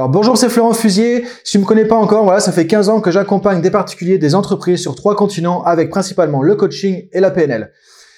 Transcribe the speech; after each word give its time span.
Alors 0.00 0.08
bonjour, 0.08 0.38
c'est 0.38 0.48
Florent 0.48 0.72
Fusier. 0.72 1.26
Si 1.44 1.52
tu 1.52 1.58
me 1.58 1.66
connais 1.66 1.84
pas 1.84 1.96
encore, 1.96 2.24
voilà, 2.24 2.40
ça 2.40 2.52
fait 2.52 2.66
15 2.66 2.88
ans 2.88 3.02
que 3.02 3.10
j'accompagne 3.10 3.60
des 3.60 3.70
particuliers, 3.70 4.16
des 4.16 4.34
entreprises 4.34 4.80
sur 4.80 4.94
trois 4.94 5.14
continents 5.14 5.62
avec 5.62 5.90
principalement 5.90 6.40
le 6.40 6.56
coaching 6.56 7.06
et 7.12 7.20
la 7.20 7.30
PNL. 7.30 7.70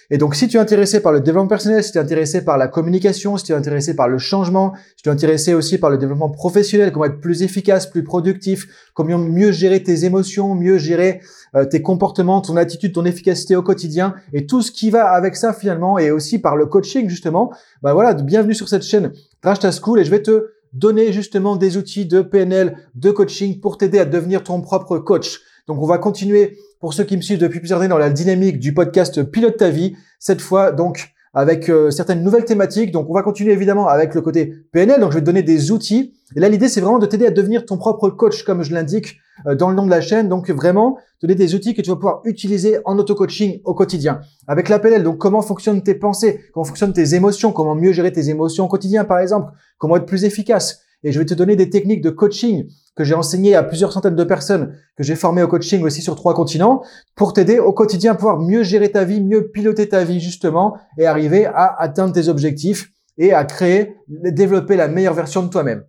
Et 0.09 0.17
donc, 0.17 0.37
si 0.37 0.47
tu 0.47 0.59
es 0.59 0.61
intéressé 0.61 1.03
par 1.03 1.11
le 1.11 1.21
développement 1.21 1.49
personnel, 1.49 1.83
si 1.83 1.91
tu 1.91 1.99
es 1.99 2.01
intéressé 2.01 2.45
par 2.45 2.57
la 2.57 2.69
communication, 2.69 3.37
si 3.37 3.47
tu 3.47 3.53
es 3.53 3.57
intéressé 3.57 3.97
par 3.97 4.07
le 4.07 4.19
changement, 4.19 4.75
si 4.97 5.03
tu 5.03 5.09
es 5.09 5.13
intéressé 5.13 5.55
aussi 5.55 5.77
par 5.77 5.91
le 5.91 5.99
développement 5.99 6.31
professionnel, 6.31 6.93
comment 6.93 7.07
être 7.07 7.21
plus 7.21 7.43
efficace, 7.43 7.89
plus 7.89 8.05
productif, 8.05 8.69
comment 8.95 9.19
mieux 9.19 9.51
gérer 9.51 9.83
tes 9.83 10.05
émotions, 10.05 10.55
mieux 10.55 10.79
gérer 10.79 11.21
euh, 11.57 11.65
tes 11.65 11.83
comportements, 11.83 12.41
ton 12.43 12.57
attitude, 12.57 12.93
ton 12.93 13.05
efficacité 13.07 13.57
au 13.57 13.63
quotidien 13.63 14.15
et 14.33 14.47
tout 14.47 14.63
ce 14.63 14.71
qui 14.71 14.91
va 14.91 15.11
avec 15.11 15.35
ça 15.35 15.53
finalement 15.53 15.99
et 15.99 16.13
aussi 16.13 16.39
par 16.39 16.55
le 16.55 16.67
coaching 16.67 17.09
justement, 17.09 17.53
ben 17.83 17.93
voilà, 17.93 18.15
bienvenue 18.15 18.55
sur 18.55 18.69
cette 18.69 18.85
chaîne 18.85 19.11
Crash 19.41 19.59
School 19.81 19.99
et 19.99 20.05
je 20.05 20.11
vais 20.13 20.23
te 20.23 20.47
donner 20.73 21.13
justement 21.13 21.57
des 21.57 21.77
outils 21.77 22.07
de 22.07 22.23
PNL, 22.23 22.77
de 22.95 23.11
coaching 23.11 23.61
pour 23.61 23.79
t'aider 23.79 23.99
à 23.99 24.05
devenir 24.05 24.43
ton 24.43 24.61
propre 24.61 24.99
coach. 24.99 25.41
Donc 25.67 25.81
on 25.81 25.87
va 25.87 25.99
continuer 25.99 26.59
pour 26.81 26.95
ceux 26.95 27.05
qui 27.05 27.17
me 27.17 27.23
suivent 27.23 27.39
depuis 27.39 27.61
plusieurs 27.61 27.81
années 27.81 27.89
dans 27.89 27.99
la 27.99 28.11
dynamique 28.11 28.59
du 28.59 28.75
podcast 28.75 29.23
Pilote 29.23 29.57
ta 29.57 29.71
vie. 29.71 29.95
Cette 30.19 30.41
fois 30.41 30.73
donc 30.73 31.12
avec 31.35 31.69
euh, 31.69 31.91
certaines 31.91 32.23
nouvelles 32.23 32.45
thématiques. 32.45 32.93
Donc 32.93 33.09
on 33.09 33.15
va 33.15 33.23
continuer 33.23 33.53
évidemment 33.53 33.89
avec 33.89 34.15
le 34.15 34.21
côté 34.21 34.55
PNL. 34.73 35.01
Donc 35.01 35.11
je 35.11 35.17
vais 35.17 35.21
te 35.21 35.27
donner 35.27 35.43
des 35.43 35.71
outils. 35.71 36.13
Et 36.37 36.41
là 36.41 36.49
l'idée 36.49 36.69
c'est 36.69 36.81
vraiment 36.81 36.99
de 36.99 37.07
t'aider 37.07 37.27
à 37.27 37.31
devenir 37.31 37.65
ton 37.65 37.77
propre 37.79 38.11
coach 38.11 38.43
comme 38.45 38.63
je 38.63 38.73
l'indique 38.75 39.19
euh, 39.47 39.55
dans 39.55 39.71
le 39.71 39.75
nom 39.75 39.87
de 39.87 39.91
la 39.91 40.01
chaîne. 40.01 40.29
Donc 40.29 40.51
vraiment 40.51 40.99
donner 41.21 41.35
des 41.35 41.55
outils 41.55 41.75
que 41.75 41.83
tu 41.83 41.91
vas 41.91 41.97
pouvoir 41.97 42.21
utiliser 42.25 42.79
en 42.85 42.99
auto-coaching 42.99 43.61
au 43.65 43.75
quotidien. 43.75 44.21
Avec 44.49 44.69
la 44.69 44.79
PNL, 44.79 45.03
donc 45.03 45.19
comment 45.19 45.43
fonctionnent 45.43 45.83
tes 45.83 45.95
pensées, 45.95 46.41
comment 46.53 46.65
fonctionnent 46.65 46.93
tes 46.93 47.15
émotions, 47.15 47.53
comment 47.53 47.75
mieux 47.75 47.93
gérer 47.93 48.13
tes 48.13 48.29
émotions 48.29 48.65
au 48.65 48.69
quotidien 48.69 49.05
par 49.05 49.19
exemple, 49.19 49.53
comment 49.79 49.97
être 49.97 50.07
plus 50.07 50.25
efficace? 50.25 50.83
Et 51.05 51.13
je 51.13 51.19
vais 51.19 51.25
te 51.25 51.35
donner 51.35 51.57
des 51.57 51.71
techniques 51.71 52.03
de 52.03 52.11
coaching 52.11 52.69
que 52.95 53.05
j'ai 53.05 53.15
enseignées 53.15 53.55
à 53.55 53.63
plusieurs 53.63 53.93
centaines 53.93 54.17
de 54.17 54.25
personnes, 54.25 54.77
que 54.97 55.03
j'ai 55.03 55.17
formées 55.17 55.43
au 55.43 55.49
coaching 55.49 55.83
aussi 55.83 56.03
sur 56.03 56.15
trois 56.15 56.35
continents, 56.35 56.83
pour 57.17 57.33
t'aider 57.33 57.59
au 57.59 57.73
quotidien 57.73 58.13
à 58.13 58.15
pouvoir 58.15 58.39
mieux 58.39 58.63
gérer 58.63 58.91
ta 58.91 59.05
vie, 59.05 59.21
mieux 59.21 59.51
piloter 59.51 59.89
ta 59.89 60.05
vie 60.05 60.21
justement, 60.21 60.77
et 60.99 61.07
arriver 61.07 61.47
à 61.47 61.75
atteindre 61.79 62.13
tes 62.13 62.29
objectifs 62.29 62.91
et 63.19 63.33
à 63.33 63.45
créer, 63.45 63.97
développer 64.09 64.77
la 64.77 64.89
meilleure 64.89 65.15
version 65.15 65.43
de 65.43 65.49
toi-même. 65.49 65.85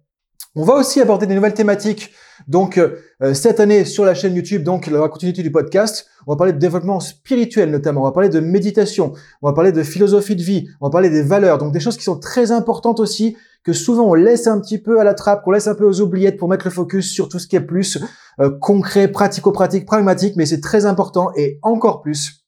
On 0.56 0.64
va 0.64 0.76
aussi 0.76 1.02
aborder 1.02 1.26
des 1.26 1.34
nouvelles 1.34 1.56
thématiques. 1.56 2.12
Donc 2.48 2.78
euh, 2.78 3.34
cette 3.34 3.60
année 3.60 3.86
sur 3.86 4.06
la 4.06 4.14
chaîne 4.14 4.36
YouTube, 4.36 4.64
donc 4.64 4.88
la 4.88 5.08
continuité 5.08 5.42
du 5.42 5.52
podcast, 5.52 6.08
on 6.28 6.34
va 6.34 6.38
parler 6.38 6.54
de 6.54 6.60
développement 6.60 7.00
spirituel 7.00 7.72
notamment, 7.72 8.02
on 8.02 8.06
va 8.06 8.12
parler 8.12 8.30
de 8.30 8.40
méditation, 8.40 9.14
on 9.42 9.48
va 9.48 9.54
parler 9.54 9.72
de 9.72 9.82
philosophie 9.84 10.36
de 10.36 10.44
vie, 10.44 10.68
on 10.82 10.88
va 10.88 10.92
parler 10.92 11.10
des 11.10 11.24
valeurs, 11.24 11.58
donc 11.58 11.72
des 11.74 11.80
choses 11.80 11.98
qui 11.98 12.04
sont 12.04 12.20
très 12.20 12.52
importantes 12.52 13.00
aussi 13.00 13.36
que 13.64 13.74
souvent 13.74 14.10
on 14.10 14.14
laisse 14.14 14.48
un 14.48 14.60
petit 14.60 14.78
peu 14.78 15.00
à 15.00 15.04
la 15.04 15.14
trappe, 15.14 15.44
qu'on 15.44 15.52
laisse 15.52 15.68
un 15.68 15.76
peu 15.76 15.86
aux 15.86 16.02
oubliettes 16.02 16.38
pour 16.38 16.50
mettre 16.50 16.66
le 16.66 16.72
focus 16.72 17.12
sur 17.12 17.30
tout 17.30 17.40
ce 17.40 17.48
qui 17.48 17.56
est 17.56 17.62
plus 17.62 17.98
euh, 18.40 18.50
concret, 18.60 19.08
pratico-pratique, 19.08 19.86
pragmatique, 19.86 20.36
mais 20.36 20.46
c'est 20.46 20.62
très 20.62 20.86
important 20.86 21.32
et 21.36 21.60
encore 21.62 22.02
plus, 22.02 22.44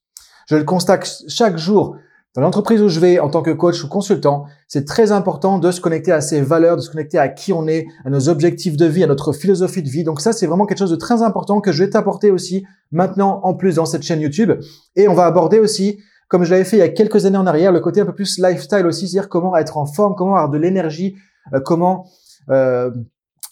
je 0.47 0.55
le 0.55 0.63
constate 0.63 1.23
chaque 1.27 1.57
jour 1.57 1.97
dans 2.35 2.41
l'entreprise 2.41 2.81
où 2.81 2.89
je 2.89 2.99
vais 2.99 3.17
en 3.19 3.29
tant 3.29 3.41
que 3.41 3.51
coach 3.51 3.81
ou 3.85 3.87
consultant, 3.87 4.45
c'est 4.67 4.83
très 4.83 5.13
important 5.13 5.57
de 5.57 5.71
se 5.71 5.79
connecter 5.79 6.11
à 6.11 6.19
ses 6.19 6.41
valeurs, 6.41 6.75
de 6.75 6.81
se 6.81 6.89
connecter 6.89 7.17
à 7.17 7.29
qui 7.29 7.53
on 7.53 7.65
est, 7.65 7.87
à 8.03 8.09
nos 8.09 8.27
objectifs 8.27 8.75
de 8.75 8.85
vie, 8.85 9.05
à 9.05 9.07
notre 9.07 9.31
philosophie 9.31 9.81
de 9.81 9.87
vie. 9.87 10.03
Donc 10.03 10.19
ça, 10.19 10.33
c'est 10.33 10.45
vraiment 10.45 10.65
quelque 10.65 10.79
chose 10.79 10.91
de 10.91 10.97
très 10.97 11.21
important 11.21 11.61
que 11.61 11.71
je 11.71 11.81
vais 11.81 11.89
t'apporter 11.89 12.31
aussi 12.31 12.65
maintenant 12.91 13.39
en 13.43 13.53
plus 13.53 13.75
dans 13.75 13.85
cette 13.85 14.03
chaîne 14.03 14.19
YouTube. 14.19 14.51
Et 14.97 15.07
on 15.07 15.13
va 15.13 15.25
aborder 15.25 15.59
aussi 15.59 15.99
comme 16.27 16.43
je 16.43 16.51
l'avais 16.51 16.63
fait 16.63 16.77
il 16.77 16.79
y 16.79 16.83
a 16.83 16.89
quelques 16.89 17.25
années 17.25 17.37
en 17.37 17.47
arrière, 17.47 17.71
le 17.71 17.79
côté 17.79 18.01
un 18.01 18.05
peu 18.05 18.13
plus 18.13 18.39
lifestyle 18.39 18.85
aussi, 18.85 19.07
c'est-à-dire 19.07 19.29
comment 19.29 19.55
être 19.55 19.77
en 19.77 19.85
forme, 19.85 20.15
comment 20.15 20.35
avoir 20.35 20.49
de 20.49 20.57
l'énergie, 20.57 21.15
euh, 21.53 21.59
comment 21.59 22.07
euh, 22.49 22.91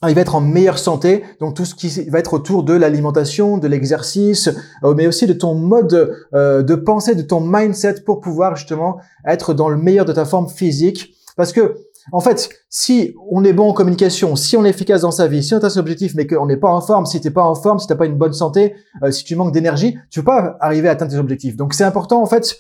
arriver 0.04 0.20
à 0.20 0.24
être 0.24 0.36
en 0.36 0.42
meilleure 0.42 0.78
santé. 0.78 1.24
Donc 1.40 1.56
tout 1.56 1.66
ce 1.66 1.76
qui 1.76 1.90
va 2.10 2.20
être 2.20 2.34
autour 2.34 2.64
de 2.64 2.74
l'alimentation, 2.74 3.58
de 3.58 3.68
l'exercice, 3.68 4.50
euh, 4.84 4.94
mais 4.96 5.08
aussi 5.08 5.28
de 5.28 5.34
ton 5.34 5.56
mode 5.56 6.14
euh, 6.34 6.62
de 6.62 6.76
pensée, 6.76 7.16
de 7.16 7.22
ton 7.22 7.40
mindset 7.40 8.02
pour 8.06 8.20
pouvoir 8.20 8.56
justement 8.56 8.98
être 9.26 9.54
dans 9.54 9.70
le 9.70 9.78
meilleur 9.78 10.06
de 10.06 10.14
ta 10.14 10.26
forme 10.26 10.50
physique. 10.50 11.16
Parce 11.38 11.54
que 11.54 11.78
en 12.12 12.20
fait, 12.20 12.50
si 12.70 13.16
on 13.32 13.44
est 13.44 13.54
bon 13.54 13.70
en 13.70 13.74
communication, 13.74 14.36
si 14.36 14.58
on 14.58 14.66
est 14.66 14.70
efficace 14.70 15.02
dans 15.02 15.12
sa 15.12 15.28
vie, 15.28 15.44
si 15.44 15.54
on 15.54 15.60
a 15.60 15.70
ses 15.70 15.80
objectifs, 15.80 16.16
mais 16.16 16.28
qu'on 16.28 16.46
n'est 16.46 16.58
pas 16.58 16.70
en 16.70 16.82
forme, 16.82 17.06
si 17.06 17.22
t'es 17.22 17.32
pas 17.32 17.44
en 17.44 17.56
forme, 17.56 17.80
si 17.80 17.88
t'as 17.88 17.96
pas 17.96 18.06
une 18.06 18.18
bonne 18.18 18.34
santé, 18.34 18.76
euh, 19.04 19.12
si 19.12 19.24
tu 19.24 19.36
manques 19.36 19.54
d'énergie, 19.54 19.98
tu 20.10 20.20
peux 20.20 20.26
pas 20.26 20.58
arriver 20.60 20.90
à 20.90 20.92
atteindre 20.92 21.12
tes 21.12 21.18
objectifs. 21.18 21.56
Donc 21.56 21.74
c'est 21.74 21.86
important 21.86 22.22
en 22.22 22.26
fait, 22.26 22.58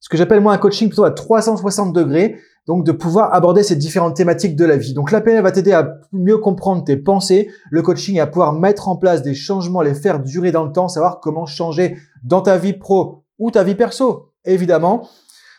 ce 0.00 0.08
que 0.08 0.16
j'appelle 0.16 0.40
moi 0.40 0.52
un 0.52 0.58
coaching 0.58 0.88
plutôt 0.88 1.04
à 1.04 1.10
360 1.10 1.92
degrés, 1.92 2.36
donc 2.66 2.84
de 2.84 2.92
pouvoir 2.92 3.34
aborder 3.34 3.62
ces 3.62 3.76
différentes 3.76 4.16
thématiques 4.16 4.56
de 4.56 4.64
la 4.64 4.76
vie. 4.76 4.94
Donc 4.94 5.10
la 5.10 5.20
PNL 5.20 5.42
va 5.42 5.52
t'aider 5.52 5.72
à 5.72 5.98
mieux 6.12 6.38
comprendre 6.38 6.84
tes 6.84 6.96
pensées, 6.96 7.50
le 7.70 7.82
coaching 7.82 8.20
à 8.20 8.26
pouvoir 8.26 8.52
mettre 8.52 8.88
en 8.88 8.96
place 8.96 9.22
des 9.22 9.34
changements, 9.34 9.82
les 9.82 9.94
faire 9.94 10.20
durer 10.20 10.52
dans 10.52 10.64
le 10.64 10.72
temps, 10.72 10.88
savoir 10.88 11.20
comment 11.20 11.46
changer 11.46 11.96
dans 12.22 12.40
ta 12.40 12.56
vie 12.56 12.72
pro 12.72 13.24
ou 13.38 13.50
ta 13.50 13.64
vie 13.64 13.74
perso, 13.74 14.30
évidemment. 14.44 15.08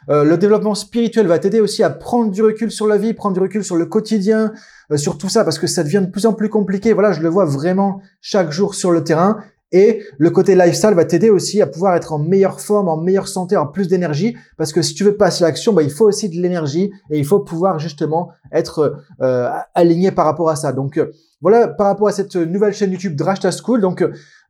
Euh, 0.09 0.23
le 0.23 0.37
développement 0.37 0.75
spirituel 0.75 1.27
va 1.27 1.39
t'aider 1.39 1.61
aussi 1.61 1.83
à 1.83 1.89
prendre 1.89 2.31
du 2.31 2.43
recul 2.43 2.71
sur 2.71 2.87
la 2.87 2.97
vie, 2.97 3.13
prendre 3.13 3.33
du 3.33 3.39
recul 3.39 3.63
sur 3.63 3.75
le 3.75 3.85
quotidien, 3.85 4.53
euh, 4.91 4.97
sur 4.97 5.17
tout 5.17 5.29
ça, 5.29 5.43
parce 5.43 5.57
que 5.57 5.67
ça 5.67 5.83
devient 5.83 6.03
de 6.05 6.11
plus 6.11 6.25
en 6.25 6.33
plus 6.33 6.49
compliqué. 6.49 6.93
Voilà, 6.93 7.11
je 7.11 7.21
le 7.21 7.29
vois 7.29 7.45
vraiment 7.45 8.01
chaque 8.21 8.51
jour 8.51 8.75
sur 8.75 8.91
le 8.91 9.03
terrain. 9.03 9.39
Et 9.71 10.03
le 10.17 10.29
côté 10.29 10.55
lifestyle 10.55 10.93
va 10.93 11.05
t'aider 11.05 11.29
aussi 11.29 11.61
à 11.61 11.67
pouvoir 11.67 11.95
être 11.95 12.13
en 12.13 12.19
meilleure 12.19 12.59
forme, 12.59 12.87
en 12.87 12.97
meilleure 12.97 13.27
santé, 13.27 13.57
en 13.57 13.65
plus 13.65 13.87
d'énergie, 13.87 14.37
parce 14.57 14.71
que 14.71 14.81
si 14.81 14.93
tu 14.93 15.03
veux 15.03 15.17
passer 15.17 15.43
l'action, 15.43 15.73
bah, 15.73 15.81
il 15.81 15.89
faut 15.89 16.05
aussi 16.05 16.29
de 16.29 16.41
l'énergie 16.41 16.91
et 17.09 17.17
il 17.17 17.25
faut 17.25 17.39
pouvoir 17.39 17.79
justement 17.79 18.29
être 18.51 18.97
euh, 19.21 19.49
aligné 19.73 20.11
par 20.11 20.25
rapport 20.25 20.49
à 20.49 20.55
ça. 20.55 20.71
Donc 20.71 20.99
voilà 21.41 21.67
par 21.67 21.87
rapport 21.87 22.07
à 22.07 22.11
cette 22.11 22.35
nouvelle 22.35 22.73
chaîne 22.73 22.91
YouTube 22.91 23.15
Drashta 23.15 23.51
School. 23.51 23.81
Donc 23.81 24.03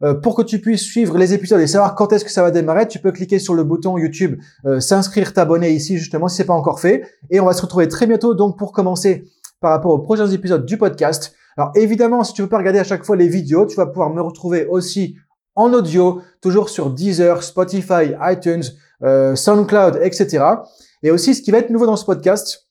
euh, 0.03 0.13
pour 0.13 0.35
que 0.35 0.41
tu 0.41 0.59
puisses 0.59 0.83
suivre 0.83 1.17
les 1.17 1.33
épisodes 1.33 1.59
et 1.59 1.67
savoir 1.67 1.95
quand 1.95 2.13
est-ce 2.13 2.25
que 2.25 2.31
ça 2.31 2.41
va 2.41 2.51
démarrer, 2.51 2.87
tu 2.87 2.99
peux 2.99 3.11
cliquer 3.11 3.39
sur 3.39 3.53
le 3.53 3.63
bouton 3.63 3.97
YouTube 3.97 4.39
euh, 4.65 4.79
s'inscrire, 4.79 5.33
t'abonner 5.33 5.71
ici 5.71 5.97
justement 5.97 6.27
si 6.27 6.37
c'est 6.37 6.45
pas 6.45 6.53
encore 6.53 6.79
fait. 6.79 7.03
Et 7.31 7.39
on 7.39 7.45
va 7.45 7.53
se 7.53 7.61
retrouver 7.61 7.87
très 7.87 8.07
bientôt 8.07 8.33
donc 8.33 8.57
pour 8.57 8.71
commencer 8.71 9.25
par 9.61 9.71
rapport 9.71 9.91
aux 9.91 9.99
prochains 9.99 10.27
épisodes 10.27 10.65
du 10.65 10.77
podcast. 10.77 11.33
Alors 11.57 11.71
évidemment, 11.75 12.23
si 12.23 12.33
tu 12.33 12.41
veux 12.41 12.49
pas 12.49 12.57
regarder 12.57 12.79
à 12.79 12.83
chaque 12.83 13.05
fois 13.05 13.15
les 13.15 13.27
vidéos, 13.27 13.65
tu 13.65 13.75
vas 13.75 13.85
pouvoir 13.85 14.09
me 14.09 14.21
retrouver 14.21 14.65
aussi 14.65 15.15
en 15.55 15.73
audio, 15.73 16.21
toujours 16.41 16.69
sur 16.69 16.89
Deezer, 16.89 17.41
Spotify, 17.43 18.13
iTunes, 18.21 18.63
euh, 19.03 19.35
SoundCloud, 19.35 19.99
etc. 20.01 20.43
Et 21.01 21.11
aussi, 21.11 21.33
ce 21.33 21.41
qui 21.41 21.51
va 21.51 21.59
être 21.59 21.69
nouveau 21.69 21.85
dans 21.85 21.95
ce 21.95 22.05
podcast, 22.05 22.67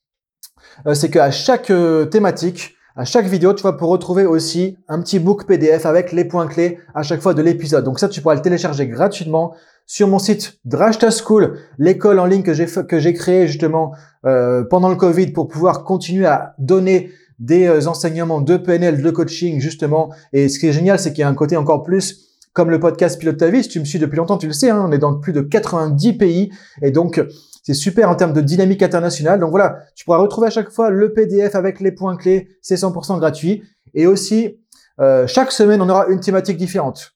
c'est 0.92 1.08
qu'à 1.08 1.30
chaque 1.30 1.72
thématique, 2.10 2.74
à 2.96 3.04
chaque 3.04 3.26
vidéo, 3.26 3.54
tu 3.54 3.64
vas 3.64 3.72
pouvoir 3.72 3.90
retrouver 3.90 4.24
aussi 4.24 4.76
un 4.86 5.00
petit 5.00 5.18
book 5.18 5.46
PDF 5.46 5.84
avec 5.84 6.12
les 6.12 6.24
points 6.24 6.46
clés 6.46 6.78
à 6.94 7.02
chaque 7.02 7.20
fois 7.20 7.34
de 7.34 7.42
l'épisode. 7.42 7.84
Donc 7.84 7.98
ça, 7.98 8.08
tu 8.08 8.20
pourras 8.20 8.36
le 8.36 8.40
télécharger 8.40 8.86
gratuitement 8.86 9.54
sur 9.84 10.06
mon 10.06 10.20
site 10.20 10.60
Drashta 10.64 11.10
School, 11.10 11.58
l'école 11.78 12.20
en 12.20 12.26
ligne 12.26 12.44
que 12.44 12.54
j'ai 12.54 12.66
que 12.66 13.00
j'ai 13.00 13.12
créée 13.12 13.48
justement 13.48 13.94
euh, 14.24 14.62
pendant 14.62 14.88
le 14.88 14.94
Covid 14.94 15.32
pour 15.32 15.48
pouvoir 15.48 15.82
continuer 15.82 16.26
à 16.26 16.54
donner 16.58 17.10
des 17.38 17.66
euh, 17.66 17.86
enseignements 17.86 18.40
de 18.40 18.56
PNL, 18.56 19.02
de 19.02 19.10
coaching 19.10 19.60
justement. 19.60 20.12
Et 20.32 20.48
ce 20.48 20.58
qui 20.58 20.66
est 20.66 20.72
génial, 20.72 20.98
c'est 20.98 21.12
qu'il 21.12 21.20
y 21.20 21.24
a 21.24 21.28
un 21.28 21.34
côté 21.34 21.56
encore 21.56 21.82
plus 21.82 22.30
comme 22.52 22.70
le 22.70 22.78
podcast 22.78 23.18
Pilote 23.18 23.36
ta 23.36 23.50
vie. 23.50 23.62
Si 23.64 23.68
tu 23.68 23.80
me 23.80 23.84
suis 23.84 23.98
depuis 23.98 24.16
longtemps, 24.16 24.38
tu 24.38 24.46
le 24.46 24.52
sais, 24.52 24.70
hein, 24.70 24.84
on 24.88 24.92
est 24.92 24.98
dans 24.98 25.18
plus 25.18 25.32
de 25.32 25.40
90 25.40 26.12
pays 26.14 26.50
et 26.82 26.92
donc 26.92 27.20
c'est 27.64 27.74
super 27.74 28.10
en 28.10 28.14
termes 28.14 28.34
de 28.34 28.42
dynamique 28.42 28.82
internationale. 28.82 29.40
Donc 29.40 29.50
voilà, 29.50 29.78
tu 29.94 30.04
pourras 30.04 30.18
retrouver 30.18 30.48
à 30.48 30.50
chaque 30.50 30.70
fois 30.70 30.90
le 30.90 31.14
PDF 31.14 31.54
avec 31.54 31.80
les 31.80 31.92
points 31.92 32.14
clés. 32.16 32.48
C'est 32.60 32.74
100% 32.74 33.18
gratuit. 33.18 33.62
Et 33.94 34.06
aussi, 34.06 34.60
euh, 35.00 35.26
chaque 35.26 35.50
semaine, 35.50 35.80
on 35.80 35.88
aura 35.88 36.06
une 36.08 36.20
thématique 36.20 36.58
différente 36.58 37.14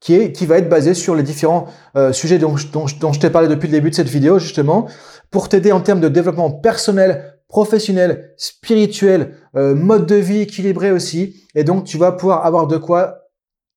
qui, 0.00 0.14
est, 0.14 0.32
qui 0.32 0.46
va 0.46 0.56
être 0.56 0.70
basée 0.70 0.94
sur 0.94 1.14
les 1.14 1.22
différents 1.22 1.66
euh, 1.94 2.12
sujets 2.12 2.38
dont, 2.38 2.54
dont, 2.72 2.86
dont 3.00 3.12
je 3.12 3.20
t'ai 3.20 3.28
parlé 3.28 3.48
depuis 3.48 3.66
le 3.66 3.72
début 3.72 3.90
de 3.90 3.94
cette 3.94 4.08
vidéo, 4.08 4.38
justement, 4.38 4.88
pour 5.30 5.50
t'aider 5.50 5.72
en 5.72 5.82
termes 5.82 6.00
de 6.00 6.08
développement 6.08 6.50
personnel, 6.50 7.39
professionnel, 7.50 8.32
spirituel, 8.38 9.34
euh, 9.56 9.74
mode 9.74 10.06
de 10.06 10.14
vie 10.14 10.40
équilibré 10.40 10.90
aussi. 10.90 11.44
Et 11.54 11.64
donc, 11.64 11.84
tu 11.84 11.98
vas 11.98 12.12
pouvoir 12.12 12.46
avoir 12.46 12.66
de 12.66 12.78
quoi 12.78 13.18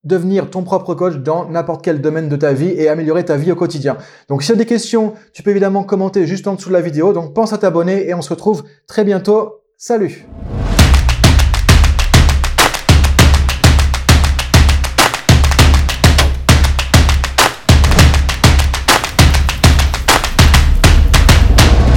devenir 0.03 0.49
ton 0.49 0.63
propre 0.63 0.95
coach 0.95 1.15
dans 1.15 1.49
n'importe 1.49 1.83
quel 1.83 2.01
domaine 2.01 2.29
de 2.29 2.35
ta 2.35 2.53
vie 2.53 2.69
et 2.69 2.89
améliorer 2.89 3.25
ta 3.25 3.37
vie 3.37 3.51
au 3.51 3.55
quotidien. 3.55 3.97
Donc 4.27 4.43
si 4.43 4.47
tu 4.47 4.53
as 4.53 4.57
des 4.57 4.65
questions, 4.65 5.13
tu 5.31 5.43
peux 5.43 5.51
évidemment 5.51 5.83
commenter 5.83 6.27
juste 6.27 6.45
en 6.47 6.55
dessous 6.55 6.69
de 6.69 6.73
la 6.73 6.81
vidéo. 6.81 7.13
Donc 7.13 7.33
pense 7.33 7.53
à 7.53 7.57
t'abonner 7.57 8.07
et 8.07 8.13
on 8.13 8.21
se 8.21 8.29
retrouve 8.29 8.63
très 8.85 9.05
bientôt. 9.05 9.61
Salut 9.77 10.27